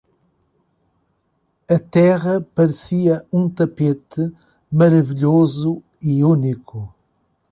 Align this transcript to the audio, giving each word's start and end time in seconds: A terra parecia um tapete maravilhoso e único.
A 1.69 1.77
terra 1.77 2.41
parecia 2.55 3.23
um 3.31 3.47
tapete 3.47 4.33
maravilhoso 4.71 5.83
e 6.01 6.23
único. 6.23 6.89